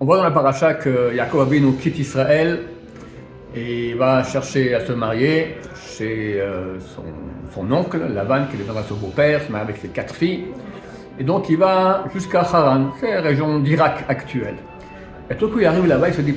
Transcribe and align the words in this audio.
On 0.00 0.04
voit 0.04 0.18
dans 0.18 0.22
la 0.22 0.30
paracha 0.30 0.74
que 0.74 1.12
Yaakov 1.12 1.40
Avinu 1.40 1.72
quitte 1.72 1.98
Israël 1.98 2.60
et 3.52 3.94
va 3.94 4.22
chercher 4.22 4.72
à 4.72 4.86
se 4.86 4.92
marier 4.92 5.56
chez 5.74 6.40
euh, 6.40 6.78
son, 6.78 7.72
oncle, 7.72 7.98
Lavan, 8.14 8.46
qui 8.48 8.56
deviendra 8.56 8.84
son 8.84 8.94
beau-père, 8.94 9.42
se 9.42 9.50
marie 9.50 9.64
avec 9.64 9.78
ses 9.78 9.88
quatre 9.88 10.14
filles. 10.14 10.44
Et 11.18 11.24
donc 11.24 11.48
il 11.50 11.56
va 11.56 12.04
jusqu'à 12.14 12.42
Haran, 12.42 12.92
c'est 13.00 13.12
la 13.12 13.22
région 13.22 13.58
d'Irak 13.58 14.04
actuelle. 14.08 14.54
Et 15.28 15.34
tout 15.34 15.48
coup 15.48 15.58
il 15.58 15.66
arrive 15.66 15.88
là-bas, 15.88 16.10
il 16.10 16.14
se 16.14 16.20
dit, 16.20 16.36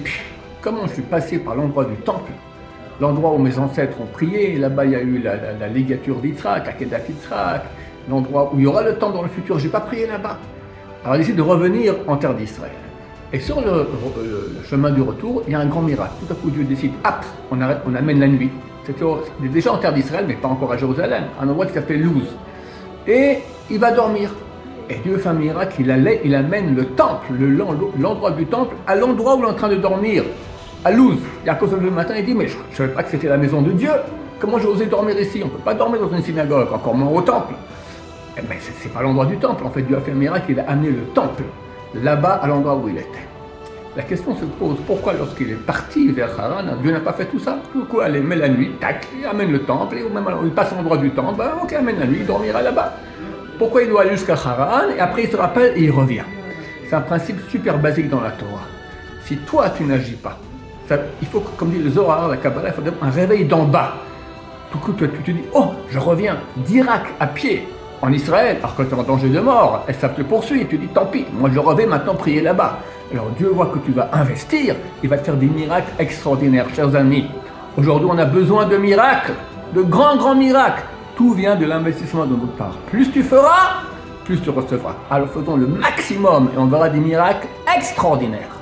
comment 0.59 0.87
je 0.87 0.93
suis 0.93 1.03
passé 1.03 1.37
par 1.37 1.53
l'endroit 1.53 1.85
du 1.85 1.97
temple, 1.97 2.31
l'endroit 2.99 3.31
où 3.33 3.37
mes 3.37 3.59
ancêtres 3.59 4.01
ont 4.01 4.07
prié, 4.11 4.57
là-bas 4.57 4.85
il 4.85 4.91
y 4.91 4.95
a 4.95 5.01
eu 5.01 5.19
la, 5.19 5.67
ligature 5.67 6.15
d'Yitzhak, 6.15 6.67
Akedat 6.67 7.01
Yitzhak, 7.07 7.61
l'endroit 8.09 8.51
où 8.51 8.57
il 8.57 8.63
y 8.63 8.65
aura 8.65 8.81
le 8.81 8.95
temple 8.95 9.17
dans 9.17 9.21
le 9.21 9.29
futur, 9.29 9.59
j'ai 9.59 9.69
pas 9.69 9.81
prié 9.81 10.07
là-bas. 10.07 10.39
Alors 11.03 11.15
il 11.17 11.19
décide 11.19 11.35
de 11.35 11.43
revenir 11.43 11.93
en 12.07 12.17
terre 12.17 12.33
d'Israël. 12.33 12.71
Et 13.33 13.39
sur 13.39 13.61
le, 13.61 13.87
le, 14.25 14.67
chemin 14.69 14.91
du 14.91 15.01
retour, 15.01 15.43
il 15.47 15.53
y 15.53 15.55
a 15.55 15.59
un 15.59 15.65
grand 15.65 15.81
miracle. 15.81 16.11
Tout 16.25 16.33
à 16.33 16.35
coup, 16.35 16.49
Dieu 16.49 16.65
décide, 16.65 16.91
hop, 17.05 17.25
on, 17.51 17.95
amène 17.95 18.19
la 18.19 18.27
nuit. 18.27 18.49
C'était 18.85 19.05
déjà 19.41 19.71
en 19.71 19.77
terre 19.77 19.93
d'Israël, 19.93 20.25
mais 20.27 20.33
pas 20.33 20.49
encore 20.49 20.73
à 20.73 20.77
Jérusalem, 20.77 21.23
un 21.41 21.47
endroit 21.47 21.65
qui 21.65 21.73
s'appelle 21.73 22.01
Luz. 22.01 22.27
Et 23.07 23.37
il 23.69 23.79
va 23.79 23.91
dormir. 23.91 24.31
Et 24.89 24.95
Dieu 24.95 25.17
fait 25.17 25.29
un 25.29 25.33
miracle, 25.33 25.77
il, 25.79 25.89
allait, 25.89 26.19
il 26.25 26.35
amène 26.35 26.75
le 26.75 26.85
temple, 26.87 27.27
l'endroit 27.97 28.31
du 28.31 28.45
temple, 28.47 28.75
à 28.85 28.95
l'endroit 28.95 29.37
où 29.37 29.39
il 29.39 29.45
est 29.45 29.49
en 29.49 29.53
train 29.53 29.69
de 29.69 29.75
dormir, 29.75 30.23
à 30.83 30.91
Luz. 30.91 31.19
Yaakov 31.45 31.81
le 31.81 31.89
matin, 31.89 32.15
il 32.17 32.25
dit, 32.25 32.33
mais 32.33 32.47
je 32.47 32.57
ne 32.57 32.75
savais 32.75 32.93
pas 32.93 33.03
que 33.03 33.11
c'était 33.11 33.29
la 33.29 33.37
maison 33.37 33.61
de 33.61 33.71
Dieu. 33.71 33.91
Comment 34.39 34.59
j'ai 34.59 34.67
osé 34.67 34.87
dormir 34.87 35.17
ici? 35.17 35.39
On 35.41 35.45
ne 35.45 35.51
peut 35.51 35.59
pas 35.59 35.75
dormir 35.75 36.01
dans 36.01 36.13
une 36.13 36.23
synagogue, 36.23 36.67
encore 36.73 36.95
moins 36.95 37.17
au 37.17 37.21
temple. 37.21 37.53
Eh 38.37 38.41
ben, 38.41 38.57
c'est 38.59 38.91
pas 38.91 39.01
l'endroit 39.01 39.25
du 39.25 39.37
temple. 39.37 39.63
En 39.63 39.69
fait, 39.69 39.83
Dieu 39.83 39.95
a 39.95 40.01
fait 40.01 40.11
un 40.11 40.15
miracle, 40.15 40.47
il 40.49 40.59
a 40.59 40.69
amené 40.69 40.89
le 40.89 41.03
temple 41.13 41.43
là-bas 41.95 42.39
à 42.41 42.47
l'endroit 42.47 42.75
où 42.75 42.87
il 42.89 42.97
était. 42.97 43.27
La 43.95 44.03
question 44.03 44.35
se 44.35 44.45
pose, 44.45 44.77
pourquoi 44.87 45.13
lorsqu'il 45.13 45.51
est 45.51 45.65
parti 45.65 46.07
vers 46.11 46.39
Haran, 46.39 46.63
Dieu 46.81 46.91
n'a 46.91 47.01
pas 47.01 47.11
fait 47.11 47.25
tout 47.25 47.39
ça? 47.39 47.57
Pourquoi 47.73 48.07
il 48.07 48.23
met 48.23 48.37
la 48.37 48.47
nuit, 48.47 48.71
tac, 48.79 49.05
il 49.19 49.25
amène 49.25 49.51
le 49.51 49.63
temple, 49.63 49.97
et 49.97 50.03
même 50.09 50.25
il 50.43 50.51
passe 50.51 50.71
l'endroit 50.71 50.97
du 50.97 51.11
temple, 51.11 51.37
ben, 51.37 51.51
ok, 51.61 51.73
amène 51.73 51.99
la 51.99 52.05
nuit, 52.05 52.19
il 52.21 52.25
dormira 52.25 52.61
là-bas. 52.61 52.93
Pourquoi 53.57 53.83
il 53.83 53.89
doit 53.89 54.01
aller 54.01 54.11
jusqu'à 54.11 54.33
Haran, 54.33 54.89
et 54.95 54.99
après 54.99 55.23
il 55.23 55.29
se 55.29 55.35
rappelle 55.35 55.73
et 55.75 55.83
il 55.83 55.91
revient 55.91 56.23
C'est 56.87 56.95
un 56.95 57.01
principe 57.01 57.37
super 57.49 57.77
basique 57.79 58.09
dans 58.09 58.21
la 58.21 58.31
Torah. 58.31 58.67
Si 59.25 59.37
toi 59.37 59.69
tu 59.69 59.83
n'agis 59.83 60.15
pas, 60.15 60.37
il 61.21 61.27
faut, 61.27 61.41
comme 61.57 61.71
dit 61.71 61.79
le 61.79 61.89
Zohar, 61.89 62.27
la 62.27 62.37
Kabbalah, 62.37 62.69
il 62.69 62.73
faut 62.73 62.89
un 63.01 63.09
réveil 63.09 63.45
d'en 63.45 63.65
bas. 63.65 63.95
Tout 64.71 64.79
coup, 64.79 64.93
tu 64.93 65.07
te 65.07 65.31
dis, 65.31 65.43
oh, 65.53 65.67
je 65.89 65.99
reviens 65.99 66.37
d'Irak 66.57 67.07
à 67.19 67.27
pied, 67.27 67.67
en 68.01 68.11
Israël, 68.11 68.57
alors 68.59 68.75
que 68.75 68.83
tu 68.83 68.89
es 68.89 68.97
en 68.97 69.03
danger 69.03 69.29
de 69.29 69.39
mort, 69.39 69.83
elles 69.87 69.95
savent 69.95 70.15
te 70.15 70.21
poursuivre, 70.23 70.67
tu 70.69 70.77
dis 70.77 70.87
tant 70.87 71.05
pis, 71.05 71.25
moi 71.33 71.49
je 71.53 71.59
reviens 71.59 71.87
maintenant 71.87 72.15
prier 72.15 72.41
là-bas. 72.41 72.79
Alors 73.11 73.29
Dieu 73.37 73.49
voit 73.49 73.67
que 73.67 73.79
tu 73.79 73.91
vas 73.91 74.09
investir, 74.13 74.75
il 75.03 75.09
va 75.09 75.17
te 75.17 75.25
faire 75.25 75.35
des 75.35 75.47
miracles 75.47 75.91
extraordinaires, 75.99 76.67
chers 76.75 76.95
amis. 76.95 77.27
Aujourd'hui, 77.77 78.09
on 78.11 78.17
a 78.17 78.25
besoin 78.25 78.65
de 78.65 78.77
miracles, 78.77 79.33
de 79.73 79.81
grands, 79.81 80.17
grands 80.17 80.35
miracles. 80.35 80.83
Tout 81.15 81.33
vient 81.33 81.55
de 81.55 81.65
l'investissement 81.65 82.25
de 82.25 82.35
notre 82.35 82.53
part. 82.53 82.75
Plus 82.89 83.11
tu 83.11 83.21
feras, 83.21 83.83
plus 84.25 84.41
tu 84.41 84.49
recevras. 84.49 84.95
Alors 85.09 85.29
faisons 85.29 85.55
le 85.55 85.67
maximum 85.67 86.49
et 86.55 86.57
on 86.57 86.65
verra 86.65 86.89
des 86.89 86.99
miracles 86.99 87.47
extraordinaires. 87.75 88.60